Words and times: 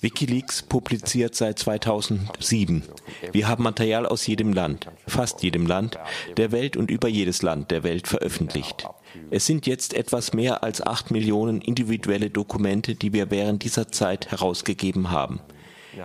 Wikileaks 0.00 0.62
publiziert 0.62 1.34
seit 1.34 1.58
2007. 1.58 2.84
Wir 3.32 3.48
haben 3.48 3.64
Material 3.64 4.06
aus 4.06 4.26
jedem 4.26 4.52
Land, 4.52 4.86
fast 5.06 5.42
jedem 5.42 5.66
Land 5.66 5.98
der 6.36 6.52
Welt 6.52 6.76
und 6.76 6.90
über 6.90 7.08
jedes 7.08 7.42
Land 7.42 7.70
der 7.70 7.82
Welt 7.82 8.06
veröffentlicht. 8.06 8.86
Es 9.30 9.46
sind 9.46 9.66
jetzt 9.66 9.94
etwas 9.94 10.32
mehr 10.34 10.62
als 10.62 10.80
acht 10.86 11.10
Millionen 11.10 11.60
individuelle 11.60 12.30
Dokumente, 12.30 12.94
die 12.94 13.12
wir 13.12 13.30
während 13.30 13.64
dieser 13.64 13.90
Zeit 13.90 14.30
herausgegeben 14.30 15.10
haben. 15.10 15.40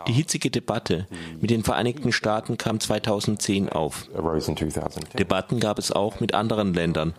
Die 0.08 0.14
hitzige 0.14 0.52
Debatte 0.52 1.08
mit 1.40 1.50
den 1.50 1.64
Vereinigten 1.64 2.12
Staaten 2.12 2.58
kam 2.58 2.80
2010 2.80 3.70
auf. 3.70 4.08
Debatten 5.18 5.60
gab 5.60 5.80
es 5.80 5.92
auch 5.92 6.20
mit 6.20 6.34
anderen 6.34 6.74
Ländern 6.74 7.14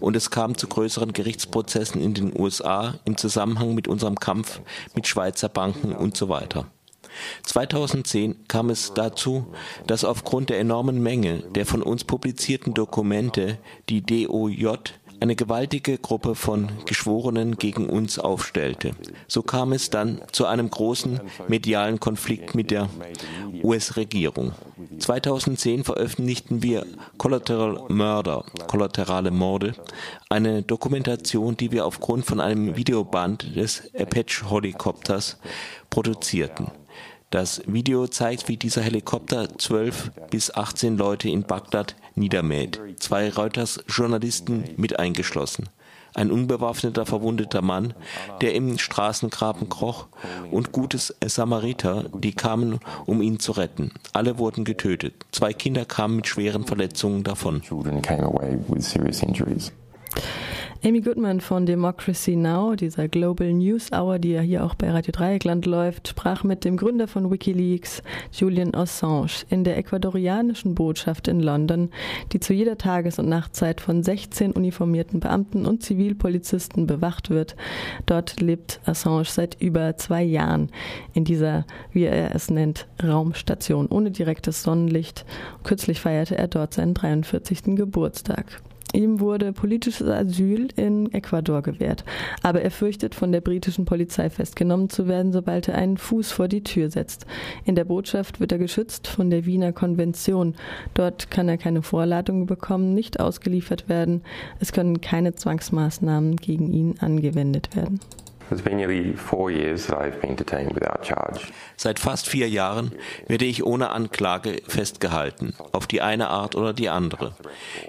und 0.00 0.16
es 0.16 0.30
kam 0.30 0.56
zu 0.56 0.68
größeren 0.68 1.12
Gerichtsprozessen 1.12 2.00
in 2.00 2.14
den 2.14 2.38
USA 2.38 2.94
im 3.04 3.16
Zusammenhang 3.16 3.74
mit 3.74 3.88
unserem 3.88 4.16
Kampf 4.16 4.60
mit 4.94 5.06
Schweizer 5.06 5.48
Banken 5.48 5.92
und 5.92 6.16
so 6.16 6.28
weiter. 6.28 6.66
2010 7.42 8.46
kam 8.48 8.70
es 8.70 8.94
dazu, 8.94 9.46
dass 9.86 10.04
aufgrund 10.04 10.50
der 10.50 10.60
enormen 10.60 11.02
Menge 11.02 11.42
der 11.54 11.66
von 11.66 11.82
uns 11.82 12.04
publizierten 12.04 12.74
Dokumente 12.74 13.58
die 13.88 14.02
DOJ 14.02 14.76
eine 15.20 15.36
gewaltige 15.36 15.98
Gruppe 15.98 16.34
von 16.34 16.68
Geschworenen 16.86 17.56
gegen 17.56 17.88
uns 17.88 18.18
aufstellte. 18.18 18.92
So 19.28 19.42
kam 19.42 19.72
es 19.72 19.90
dann 19.90 20.22
zu 20.32 20.46
einem 20.46 20.70
großen 20.70 21.20
medialen 21.48 22.00
Konflikt 22.00 22.54
mit 22.54 22.70
der 22.70 22.88
US-Regierung. 23.62 24.52
2010 24.98 25.84
veröffentlichten 25.84 26.62
wir 26.62 26.86
Collateral 27.18 27.84
Murder, 27.88 28.44
kollaterale 28.66 29.30
Morde, 29.30 29.74
eine 30.28 30.62
Dokumentation, 30.62 31.56
die 31.56 31.70
wir 31.70 31.86
aufgrund 31.86 32.24
von 32.24 32.40
einem 32.40 32.76
Videoband 32.76 33.56
des 33.56 33.90
Apache-Helikopters 33.94 35.38
produzierten. 35.90 36.68
Das 37.30 37.62
Video 37.64 38.08
zeigt, 38.08 38.48
wie 38.48 38.56
dieser 38.56 38.82
Helikopter 38.82 39.56
12 39.56 40.10
bis 40.30 40.52
18 40.52 40.96
Leute 40.96 41.28
in 41.28 41.44
Bagdad 41.44 41.94
niedermäht, 42.16 42.80
zwei 42.98 43.30
Reuters-Journalisten 43.30 44.64
mit 44.76 44.98
eingeschlossen. 44.98 45.68
Ein 46.12 46.32
unbewaffneter, 46.32 47.06
verwundeter 47.06 47.62
Mann, 47.62 47.94
der 48.40 48.54
im 48.54 48.78
Straßengraben 48.78 49.68
kroch, 49.68 50.08
und 50.50 50.72
gutes 50.72 51.14
Samariter, 51.24 52.06
die 52.12 52.32
kamen, 52.32 52.80
um 53.06 53.22
ihn 53.22 53.38
zu 53.38 53.52
retten. 53.52 53.92
Alle 54.12 54.38
wurden 54.38 54.64
getötet. 54.64 55.14
Zwei 55.30 55.52
Kinder 55.52 55.84
kamen 55.84 56.16
mit 56.16 56.26
schweren 56.26 56.66
Verletzungen 56.66 57.22
davon. 57.22 57.62
Amy 60.82 61.02
Goodman 61.02 61.42
von 61.42 61.66
Democracy 61.66 62.36
Now, 62.36 62.74
dieser 62.74 63.06
Global 63.06 63.52
News 63.52 63.92
Hour, 63.92 64.18
die 64.18 64.30
ja 64.30 64.40
hier 64.40 64.64
auch 64.64 64.74
bei 64.74 64.90
Radio 64.90 65.12
Dreieckland 65.12 65.66
läuft, 65.66 66.08
sprach 66.08 66.42
mit 66.42 66.64
dem 66.64 66.78
Gründer 66.78 67.06
von 67.06 67.30
Wikileaks, 67.30 68.02
Julian 68.32 68.74
Assange, 68.74 69.44
in 69.50 69.62
der 69.62 69.76
ecuadorianischen 69.76 70.74
Botschaft 70.74 71.28
in 71.28 71.40
London, 71.40 71.90
die 72.32 72.40
zu 72.40 72.54
jeder 72.54 72.78
Tages- 72.78 73.18
und 73.18 73.28
Nachtzeit 73.28 73.82
von 73.82 74.02
16 74.02 74.52
uniformierten 74.52 75.20
Beamten 75.20 75.66
und 75.66 75.82
Zivilpolizisten 75.82 76.86
bewacht 76.86 77.28
wird. 77.28 77.56
Dort 78.06 78.40
lebt 78.40 78.80
Assange 78.86 79.26
seit 79.26 79.60
über 79.60 79.98
zwei 79.98 80.22
Jahren 80.22 80.70
in 81.12 81.24
dieser, 81.24 81.66
wie 81.92 82.04
er 82.04 82.34
es 82.34 82.50
nennt, 82.50 82.86
Raumstation 83.02 83.86
ohne 83.86 84.12
direktes 84.12 84.62
Sonnenlicht. 84.62 85.26
Kürzlich 85.62 86.00
feierte 86.00 86.38
er 86.38 86.48
dort 86.48 86.72
seinen 86.72 86.94
43. 86.94 87.76
Geburtstag. 87.76 88.62
Ihm 88.92 89.20
wurde 89.20 89.52
politisches 89.52 90.08
Asyl 90.08 90.68
in 90.74 91.12
Ecuador 91.12 91.62
gewährt, 91.62 92.04
aber 92.42 92.62
er 92.62 92.72
fürchtet, 92.72 93.14
von 93.14 93.30
der 93.30 93.40
britischen 93.40 93.84
Polizei 93.84 94.30
festgenommen 94.30 94.90
zu 94.90 95.06
werden, 95.06 95.32
sobald 95.32 95.68
er 95.68 95.76
einen 95.76 95.96
Fuß 95.96 96.32
vor 96.32 96.48
die 96.48 96.64
Tür 96.64 96.90
setzt. 96.90 97.24
In 97.64 97.76
der 97.76 97.84
Botschaft 97.84 98.40
wird 98.40 98.50
er 98.50 98.58
geschützt 98.58 99.06
von 99.06 99.30
der 99.30 99.46
Wiener 99.46 99.72
Konvention. 99.72 100.54
Dort 100.94 101.30
kann 101.30 101.48
er 101.48 101.56
keine 101.56 101.82
Vorladung 101.82 102.46
bekommen, 102.46 102.94
nicht 102.94 103.20
ausgeliefert 103.20 103.88
werden. 103.88 104.22
Es 104.58 104.72
können 104.72 105.00
keine 105.00 105.34
Zwangsmaßnahmen 105.34 106.36
gegen 106.36 106.72
ihn 106.72 106.96
angewendet 106.98 107.76
werden. 107.76 108.00
Seit 111.76 112.00
fast 112.00 112.28
vier 112.28 112.48
Jahren 112.48 112.92
werde 113.28 113.44
ich 113.44 113.64
ohne 113.64 113.90
Anklage 113.90 114.60
festgehalten, 114.66 115.54
auf 115.70 115.86
die 115.86 116.02
eine 116.02 116.28
Art 116.30 116.56
oder 116.56 116.72
die 116.72 116.88
andere. 116.88 117.34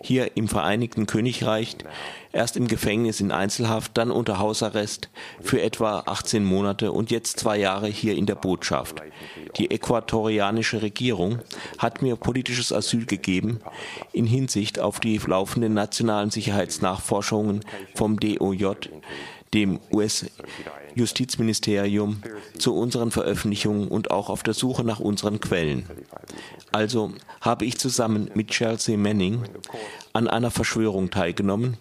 Hier 0.03 0.38
im 0.38 0.47
Vereinigten 0.47 1.07
Königreich, 1.07 1.77
erst 2.31 2.57
im 2.57 2.67
Gefängnis 2.67 3.22
in 3.22 3.31
Einzelhaft, 3.31 3.97
dann 3.97 4.11
unter 4.11 4.38
Hausarrest 4.38 5.09
für 5.41 5.61
etwa 5.61 6.03
18 6.05 6.44
Monate 6.44 6.91
und 6.91 7.09
jetzt 7.09 7.39
zwei 7.39 7.57
Jahre 7.57 7.88
hier 7.88 8.16
in 8.16 8.28
der 8.28 8.35
Botschaft. 8.35 9.01
Die 9.57 9.72
äquatorianische 9.72 10.83
Regierung 10.83 11.39
hat 11.79 12.03
mir 12.03 12.16
politisches 12.16 12.72
Asyl 12.72 13.05
gegeben 13.05 13.61
in 14.13 14.28
Hinsicht 14.28 14.79
auf 14.79 14.99
die 14.99 15.17
laufenden 15.17 15.73
nationalen 15.73 16.29
Sicherheitsnachforschungen 16.29 17.61
vom 17.95 18.19
DOJ 18.19 18.75
dem 19.53 19.79
US-Justizministerium 19.91 22.23
zu 22.57 22.75
unseren 22.75 23.12
Veröffentlichungen 23.12 23.89
und 23.89 24.12
auch 24.12 24.29
auf 24.29 24.44
der 24.44 24.53
Suche 24.53 24.84
nach 24.84 25.00
unseren 25.00 25.39
Quellen. 25.41 25.85
Also 26.72 27.13
habe 27.41 27.66
ich 27.66 27.78
zusammen 27.78 28.31
mit 28.34 28.50
Chelsea 28.50 28.97
Manning 28.97 29.44
an 30.13 30.28
einer 30.28 30.51
Verschwörung 30.51 31.09
teilgenommen, 31.09 31.78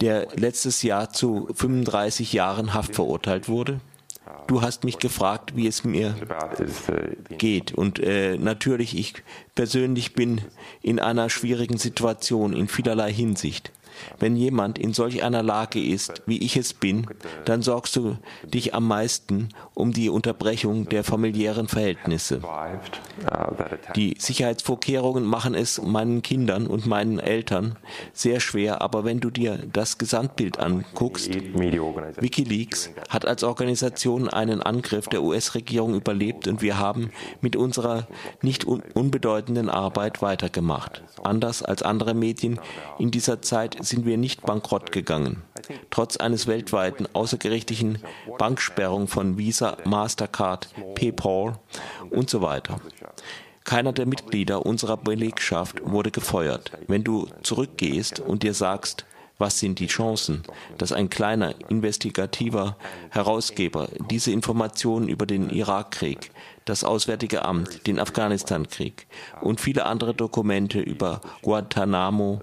der 0.00 0.28
letztes 0.34 0.82
Jahr 0.82 1.10
zu 1.10 1.48
35 1.54 2.32
Jahren 2.32 2.74
Haft 2.74 2.94
verurteilt 2.94 3.48
wurde. 3.48 3.80
Du 4.46 4.62
hast 4.62 4.84
mich 4.84 4.98
gefragt, 4.98 5.56
wie 5.56 5.66
es 5.66 5.84
mir 5.84 6.14
geht. 7.36 7.72
Und 7.72 7.98
äh, 7.98 8.38
natürlich, 8.38 8.96
ich 8.96 9.14
persönlich 9.54 10.14
bin 10.14 10.40
in 10.82 11.00
einer 11.00 11.30
schwierigen 11.30 11.78
Situation 11.78 12.54
in 12.54 12.68
vielerlei 12.68 13.12
Hinsicht. 13.12 13.72
Wenn 14.18 14.36
jemand 14.36 14.78
in 14.78 14.92
solch 14.92 15.22
einer 15.22 15.42
Lage 15.42 15.82
ist, 15.82 16.22
wie 16.26 16.38
ich 16.38 16.56
es 16.56 16.74
bin, 16.74 17.06
dann 17.44 17.62
sorgst 17.62 17.96
du 17.96 18.16
dich 18.44 18.74
am 18.74 18.86
meisten 18.86 19.48
um 19.74 19.92
die 19.92 20.08
Unterbrechung 20.08 20.88
der 20.88 21.04
familiären 21.04 21.68
Verhältnisse. 21.68 22.40
Die 23.96 24.16
Sicherheitsvorkehrungen 24.18 25.24
machen 25.24 25.54
es 25.54 25.80
meinen 25.80 26.22
Kindern 26.22 26.66
und 26.66 26.86
meinen 26.86 27.18
Eltern 27.18 27.76
sehr 28.12 28.40
schwer, 28.40 28.82
aber 28.82 29.04
wenn 29.04 29.20
du 29.20 29.30
dir 29.30 29.58
das 29.72 29.98
Gesamtbild 29.98 30.58
anguckst, 30.58 31.30
Wikileaks 31.34 32.90
hat 33.08 33.26
als 33.26 33.44
Organisation 33.44 34.28
einen 34.28 34.62
Angriff 34.62 35.08
der 35.08 35.22
US-Regierung 35.22 35.94
überlebt 35.94 36.48
und 36.48 36.62
wir 36.62 36.78
haben 36.78 37.10
mit 37.40 37.56
unserer 37.56 38.06
nicht 38.42 38.64
unbedeutenden 38.64 39.68
Arbeit 39.68 40.22
weitergemacht. 40.22 41.02
Anders 41.22 41.62
als 41.62 41.82
andere 41.82 42.14
Medien 42.14 42.60
in 42.98 43.10
dieser 43.10 43.42
Zeit 43.42 43.76
sind 43.88 44.06
wir 44.06 44.16
nicht 44.16 44.42
bankrott 44.42 44.92
gegangen. 44.92 45.42
Trotz 45.90 46.16
eines 46.16 46.46
weltweiten 46.46 47.06
außergerichtlichen 47.12 47.98
Banksperrung 48.38 49.08
von 49.08 49.38
Visa, 49.38 49.76
Mastercard, 49.84 50.68
PayPal 50.94 51.58
und 52.10 52.30
so 52.30 52.40
weiter. 52.40 52.80
Keiner 53.64 53.92
der 53.92 54.06
Mitglieder 54.06 54.64
unserer 54.64 54.96
Belegschaft 54.96 55.82
wurde 55.84 56.10
gefeuert. 56.10 56.72
Wenn 56.86 57.04
du 57.04 57.28
zurückgehst 57.42 58.18
und 58.18 58.42
dir 58.42 58.54
sagst, 58.54 59.04
was 59.38 59.60
sind 59.60 59.78
die 59.78 59.86
Chancen, 59.86 60.42
dass 60.78 60.92
ein 60.92 61.10
kleiner 61.10 61.54
investigativer 61.68 62.76
Herausgeber 63.10 63.88
diese 64.10 64.32
Informationen 64.32 65.08
über 65.08 65.26
den 65.26 65.48
Irakkrieg, 65.50 66.32
das 66.64 66.82
Auswärtige 66.84 67.44
Amt, 67.44 67.86
den 67.86 68.00
Afghanistan-Krieg 68.00 69.06
und 69.40 69.60
viele 69.60 69.86
andere 69.86 70.12
Dokumente 70.12 70.80
über 70.80 71.20
Guantanamo 71.42 72.40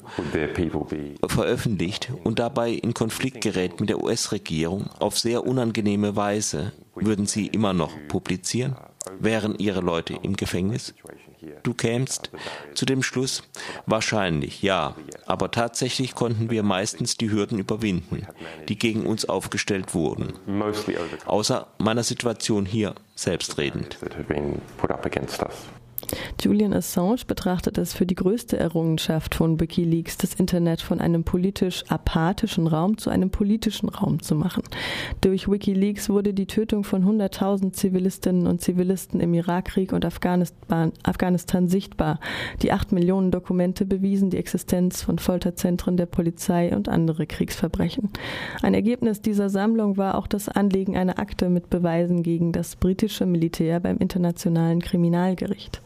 veröffentlicht 1.27 2.11
und 2.23 2.39
dabei 2.39 2.71
in 2.71 2.93
Konflikt 2.93 3.41
gerät 3.41 3.79
mit 3.79 3.89
der 3.89 4.01
US-Regierung 4.01 4.89
auf 4.99 5.19
sehr 5.19 5.45
unangenehme 5.45 6.15
Weise, 6.15 6.71
würden 6.95 7.25
sie 7.25 7.47
immer 7.47 7.73
noch 7.73 7.91
publizieren? 8.07 8.75
Wären 9.19 9.55
ihre 9.59 9.81
Leute 9.81 10.17
im 10.23 10.35
Gefängnis? 10.35 10.95
Du 11.65 11.73
kämst 11.73 12.29
zu 12.75 12.85
dem 12.85 13.01
Schluss, 13.01 13.41
wahrscheinlich, 13.87 14.61
ja, 14.61 14.95
aber 15.25 15.49
tatsächlich 15.49 16.13
konnten 16.13 16.51
wir 16.51 16.61
meistens 16.61 17.17
die 17.17 17.31
Hürden 17.31 17.57
überwinden, 17.57 18.27
die 18.69 18.77
gegen 18.77 19.07
uns 19.07 19.27
aufgestellt 19.27 19.95
wurden. 19.95 20.33
Außer 21.25 21.65
meiner 21.79 22.03
Situation 22.03 22.67
hier 22.67 22.93
selbstredend. 23.15 23.97
Julian 26.41 26.73
Assange 26.73 27.25
betrachtet 27.25 27.77
es 27.77 27.93
für 27.93 28.05
die 28.05 28.15
größte 28.15 28.57
Errungenschaft 28.57 29.35
von 29.35 29.59
Wikileaks, 29.59 30.17
das 30.17 30.33
Internet 30.35 30.81
von 30.81 31.01
einem 31.01 31.23
politisch 31.23 31.83
apathischen 31.87 32.67
Raum 32.67 32.97
zu 32.97 33.09
einem 33.09 33.29
politischen 33.29 33.89
Raum 33.89 34.21
zu 34.21 34.35
machen. 34.35 34.63
Durch 35.21 35.49
Wikileaks 35.49 36.09
wurde 36.09 36.33
die 36.33 36.45
Tötung 36.45 36.83
von 36.83 37.03
100.000 37.03 37.73
Zivilistinnen 37.73 38.47
und 38.47 38.61
Zivilisten 38.61 39.19
im 39.19 39.33
Irakkrieg 39.33 39.93
und 39.93 40.05
Afghanistan, 40.05 40.91
Afghanistan 41.03 41.67
sichtbar. 41.67 42.19
Die 42.61 42.71
acht 42.71 42.91
Millionen 42.91 43.31
Dokumente 43.31 43.85
bewiesen 43.85 44.29
die 44.29 44.37
Existenz 44.37 45.01
von 45.01 45.19
Folterzentren 45.19 45.97
der 45.97 46.05
Polizei 46.05 46.75
und 46.75 46.89
andere 46.89 47.25
Kriegsverbrechen. 47.25 48.09
Ein 48.61 48.73
Ergebnis 48.73 49.21
dieser 49.21 49.49
Sammlung 49.49 49.97
war 49.97 50.15
auch 50.15 50.27
das 50.27 50.49
Anlegen 50.49 50.97
einer 50.97 51.19
Akte 51.19 51.49
mit 51.49 51.69
Beweisen 51.69 52.23
gegen 52.23 52.51
das 52.51 52.75
britische 52.75 53.25
Militär 53.25 53.79
beim 53.79 53.97
Internationalen 53.97 54.81
Kriminalgericht. 54.81 55.81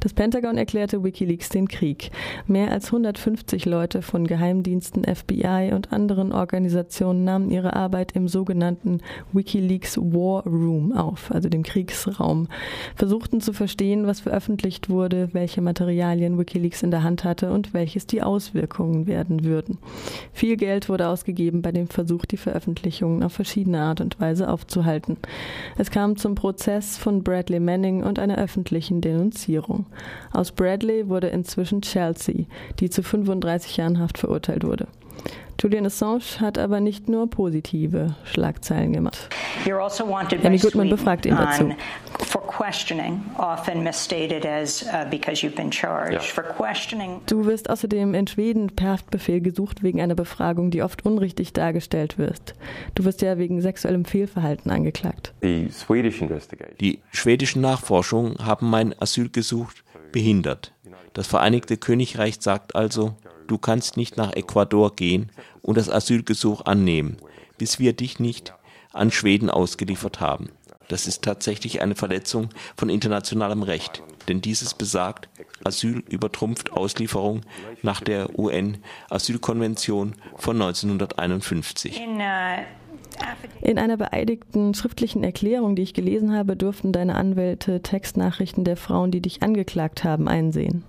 Das 0.00 0.14
Pentagon 0.14 0.56
erklärte 0.56 1.04
Wikileaks 1.04 1.50
den 1.50 1.68
Krieg. 1.68 2.10
Mehr 2.46 2.70
als 2.70 2.86
150 2.86 3.66
Leute 3.66 4.00
von 4.00 4.26
Geheimdiensten, 4.26 5.04
FBI 5.04 5.72
und 5.74 5.92
anderen 5.92 6.32
Organisationen 6.32 7.24
nahmen 7.24 7.50
ihre 7.50 7.76
Arbeit 7.76 8.12
im 8.12 8.26
sogenannten 8.26 9.02
Wikileaks 9.34 9.98
War 9.98 10.42
Room 10.46 10.92
auf, 10.92 11.30
also 11.30 11.50
dem 11.50 11.62
Kriegsraum, 11.62 12.48
versuchten 12.96 13.42
zu 13.42 13.52
verstehen, 13.52 14.06
was 14.06 14.20
veröffentlicht 14.20 14.88
wurde, 14.88 15.28
welche 15.32 15.60
Materialien 15.60 16.38
Wikileaks 16.38 16.82
in 16.82 16.90
der 16.90 17.02
Hand 17.02 17.24
hatte 17.24 17.52
und 17.52 17.74
welches 17.74 18.06
die 18.06 18.22
Auswirkungen 18.22 19.06
werden 19.06 19.44
würden. 19.44 19.76
Viel 20.32 20.56
Geld 20.56 20.88
wurde 20.88 21.08
ausgegeben 21.08 21.60
bei 21.60 21.72
dem 21.72 21.88
Versuch, 21.88 22.24
die 22.24 22.38
Veröffentlichungen 22.38 23.22
auf 23.22 23.34
verschiedene 23.34 23.82
Art 23.82 24.00
und 24.00 24.18
Weise 24.18 24.48
aufzuhalten. 24.48 25.18
Es 25.76 25.90
kam 25.90 26.16
zum 26.16 26.36
Prozess 26.36 26.96
von 26.96 27.22
Bradley 27.22 27.60
Manning 27.60 28.02
und 28.02 28.18
einer 28.18 28.38
öffentlichen 28.38 29.02
Denunzierung. 29.02 29.84
Aus 30.32 30.52
Bradley 30.52 31.08
wurde 31.08 31.28
inzwischen 31.28 31.82
Chelsea, 31.82 32.46
die 32.78 32.90
zu 32.90 33.02
35 33.02 33.76
Jahren 33.76 33.98
Haft 33.98 34.18
verurteilt 34.18 34.64
wurde. 34.64 34.86
Julian 35.60 35.84
Assange 35.84 36.22
hat 36.40 36.56
aber 36.56 36.80
nicht 36.80 37.08
nur 37.08 37.28
positive 37.28 38.14
Schlagzeilen 38.24 38.94
gemacht. 38.94 39.28
Also 39.68 40.46
Amy 40.46 40.56
Goodman 40.58 40.88
befragt 40.88 41.26
ihn 41.26 41.36
dazu. 41.36 41.70
Uh, 42.60 43.56
Du 47.26 47.46
wirst 47.46 47.70
außerdem 47.70 48.14
in 48.14 48.26
Schweden 48.26 48.76
per 48.76 48.90
Haftbefehl 48.90 49.40
gesucht 49.40 49.82
wegen 49.82 50.00
einer 50.00 50.14
Befragung, 50.14 50.70
die 50.70 50.82
oft 50.82 51.06
unrichtig 51.06 51.54
dargestellt 51.54 52.18
wird. 52.18 52.54
Du 52.94 53.04
wirst 53.04 53.22
ja 53.22 53.38
wegen 53.38 53.62
sexuellem 53.62 54.04
Fehlverhalten 54.04 54.70
angeklagt. 54.70 55.32
Die 55.42 56.98
schwedischen 57.12 57.62
Nachforschungen 57.62 58.44
haben 58.44 58.68
mein 58.68 58.94
Asylgesuch 59.00 59.72
behindert. 60.12 60.74
Das 61.14 61.26
Vereinigte 61.26 61.78
Königreich 61.78 62.36
sagt 62.40 62.76
also, 62.76 63.14
du 63.46 63.56
kannst 63.56 63.96
nicht 63.96 64.18
nach 64.18 64.34
Ecuador 64.34 64.94
gehen 64.94 65.32
und 65.62 65.78
das 65.78 65.88
Asylgesuch 65.88 66.66
annehmen, 66.66 67.16
bis 67.56 67.78
wir 67.78 67.94
dich 67.94 68.20
nicht 68.20 68.54
an 68.92 69.10
Schweden 69.10 69.50
ausgeliefert 69.50 70.20
haben. 70.20 70.50
Das 70.90 71.06
ist 71.06 71.22
tatsächlich 71.22 71.82
eine 71.82 71.94
Verletzung 71.94 72.48
von 72.76 72.88
internationalem 72.90 73.62
Recht, 73.62 74.02
denn 74.28 74.40
dieses 74.40 74.74
besagt, 74.74 75.28
Asyl 75.62 76.02
übertrumpft 76.08 76.72
Auslieferung 76.72 77.42
nach 77.82 78.00
der 78.00 78.36
UN-Asylkonvention 78.36 80.16
von 80.36 80.60
1951. 80.60 82.00
In 83.60 83.78
einer 83.78 83.96
beeidigten 83.98 84.74
schriftlichen 84.74 85.22
Erklärung, 85.22 85.76
die 85.76 85.82
ich 85.82 85.94
gelesen 85.94 86.34
habe, 86.34 86.56
durften 86.56 86.90
deine 86.90 87.14
Anwälte 87.14 87.82
Textnachrichten 87.82 88.64
der 88.64 88.76
Frauen, 88.76 89.12
die 89.12 89.20
dich 89.20 89.44
angeklagt 89.44 90.02
haben, 90.02 90.26
einsehen. 90.26 90.82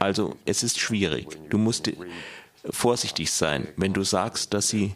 Also 0.00 0.36
es 0.44 0.62
ist 0.64 0.80
schwierig. 0.80 1.26
Du 1.50 1.58
musst 1.58 1.90
vorsichtig 2.70 3.30
sein, 3.32 3.68
wenn 3.76 3.92
du 3.92 4.02
sagst, 4.02 4.54
dass 4.54 4.68
sie 4.68 4.94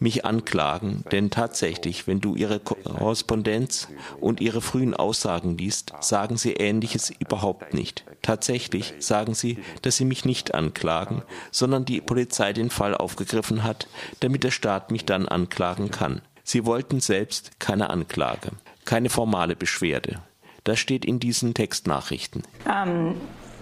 mich 0.00 0.24
anklagen, 0.24 1.04
denn 1.10 1.30
tatsächlich, 1.30 2.06
wenn 2.06 2.20
du 2.20 2.34
ihre 2.36 2.60
Korrespondenz 2.60 3.88
und 4.20 4.40
ihre 4.40 4.60
frühen 4.60 4.94
Aussagen 4.94 5.58
liest, 5.58 5.92
sagen 6.00 6.36
sie 6.36 6.52
Ähnliches 6.52 7.10
überhaupt 7.10 7.74
nicht. 7.74 8.04
Tatsächlich 8.22 8.94
sagen 9.00 9.34
sie, 9.34 9.58
dass 9.82 9.96
sie 9.96 10.04
mich 10.04 10.24
nicht 10.24 10.54
anklagen, 10.54 11.22
sondern 11.50 11.84
die 11.84 12.00
Polizei 12.00 12.52
den 12.52 12.70
Fall 12.70 12.94
aufgegriffen 12.94 13.64
hat, 13.64 13.88
damit 14.20 14.44
der 14.44 14.50
Staat 14.50 14.92
mich 14.92 15.04
dann 15.04 15.26
anklagen 15.26 15.90
kann. 15.90 16.22
Sie 16.44 16.64
wollten 16.64 17.00
selbst 17.00 17.58
keine 17.58 17.90
Anklage, 17.90 18.52
keine 18.84 19.10
formale 19.10 19.56
Beschwerde. 19.56 20.22
Das 20.64 20.78
steht 20.78 21.04
in 21.04 21.18
diesen 21.18 21.54
Textnachrichten. 21.54 22.42
Um 22.64 23.16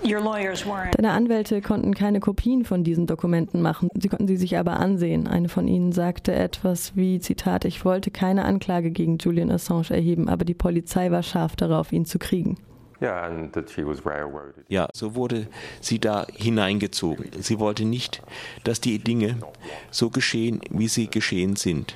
Deine 0.07 1.11
Anwälte 1.13 1.61
konnten 1.61 1.95
keine 1.95 2.21
Kopien 2.21 2.65
von 2.65 2.85
diesen 2.85 3.07
Dokumenten 3.07 3.63
machen, 3.63 3.89
sie 3.99 4.09
konnten 4.09 4.29
sie 4.29 4.37
sich 4.37 4.57
aber 4.57 4.79
ansehen. 4.79 5.27
Eine 5.27 5.49
von 5.49 5.69
ihnen 5.69 5.93
sagte 5.93 6.35
etwas 6.35 6.97
wie, 6.97 7.21
Zitat, 7.21 7.65
ich 7.65 7.85
wollte 7.85 8.11
keine 8.11 8.45
Anklage 8.45 8.91
gegen 8.91 9.19
Julian 9.19 9.51
Assange 9.51 9.91
erheben, 9.91 10.29
aber 10.29 10.45
die 10.45 10.55
Polizei 10.55 11.11
war 11.11 11.23
scharf 11.23 11.57
darauf, 11.57 11.93
ihn 11.93 12.05
zu 12.05 12.19
kriegen. 12.19 12.57
Ja, 14.69 14.89
so 14.95 15.15
wurde 15.15 15.49
sie 15.81 15.99
da 15.99 16.27
hineingezogen. 16.33 17.31
Sie 17.41 17.59
wollte 17.59 17.85
nicht, 17.85 18.23
dass 18.65 18.81
die 18.81 18.99
Dinge 18.99 19.37
so 19.91 20.09
geschehen, 20.09 20.61
wie 20.71 20.89
sie 20.89 21.09
geschehen 21.09 21.57
sind. 21.57 21.95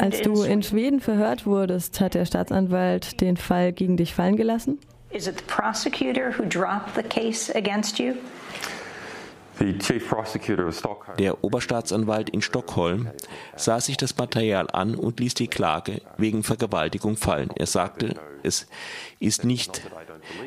Als 0.00 0.20
du 0.20 0.42
in 0.42 0.62
Schweden 0.62 1.00
verhört 1.00 1.46
wurdest, 1.46 2.00
hat 2.00 2.14
der 2.14 2.26
Staatsanwalt 2.26 3.20
den 3.22 3.36
Fall 3.38 3.72
gegen 3.72 3.96
dich 3.96 4.14
fallen 4.14 4.36
gelassen? 4.36 4.78
Is 5.10 5.26
it 5.26 5.38
the 5.38 5.44
prosecutor 5.46 6.32
who 6.32 6.44
dropped 6.44 6.94
the 6.94 7.02
case 7.02 7.50
against 7.54 7.98
you? 7.98 8.14
Der 11.18 11.44
Oberstaatsanwalt 11.44 12.30
in 12.30 12.42
Stockholm 12.42 13.08
sah 13.56 13.80
sich 13.80 13.96
das 13.96 14.16
Material 14.16 14.68
an 14.70 14.94
und 14.94 15.18
ließ 15.18 15.34
die 15.34 15.48
Klage 15.48 16.00
wegen 16.16 16.44
Vergewaltigung 16.44 17.16
fallen. 17.16 17.50
Er 17.56 17.66
sagte, 17.66 18.14
es 18.44 18.68
ist 19.18 19.44
nicht, 19.44 19.82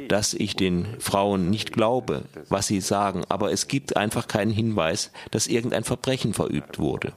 dass 0.08 0.34
ich 0.34 0.56
den 0.56 0.88
Frauen 1.00 1.50
nicht 1.50 1.74
glaube, 1.74 2.24
was 2.48 2.68
sie 2.68 2.80
sagen, 2.80 3.24
aber 3.28 3.52
es 3.52 3.68
gibt 3.68 3.98
einfach 3.98 4.30
keinen 4.30 4.52
Hinweis, 4.52 5.12
dass 5.32 5.48
irgendein 5.48 5.84
Verbrechen 5.84 6.34
verübt 6.34 6.80
wurde. 6.80 7.12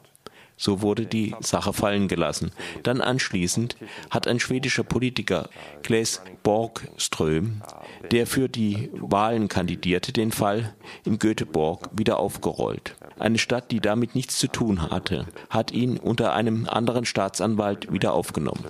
So 0.56 0.82
wurde 0.82 1.06
die 1.06 1.34
Sache 1.40 1.72
fallen 1.72 2.08
gelassen. 2.08 2.52
Dann 2.82 3.00
anschließend 3.00 3.76
hat 4.10 4.28
ein 4.28 4.40
schwedischer 4.40 4.84
Politiker, 4.84 5.48
Claes 5.82 6.22
Borgström, 6.42 7.62
der 8.10 8.26
für 8.26 8.48
die 8.48 8.90
Wahlen 8.94 9.48
kandidierte, 9.48 10.12
den 10.12 10.30
Fall 10.30 10.74
in 11.04 11.18
Göteborg 11.18 11.90
wieder 11.92 12.18
aufgerollt. 12.18 12.94
Eine 13.18 13.38
Stadt, 13.38 13.70
die 13.70 13.80
damit 13.80 14.14
nichts 14.14 14.38
zu 14.38 14.48
tun 14.48 14.90
hatte, 14.90 15.26
hat 15.50 15.72
ihn 15.72 15.98
unter 15.98 16.34
einem 16.34 16.68
anderen 16.68 17.04
Staatsanwalt 17.04 17.92
wieder 17.92 18.12
aufgenommen. 18.12 18.64